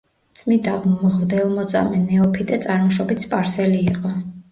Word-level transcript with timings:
წმიდა 0.39 0.71
მღვდელმოწამე 0.93 1.99
ნეოფიტე 2.05 2.57
წარმოშობით 2.63 3.27
სპარსელი 3.27 3.83
იყო. 3.93 4.15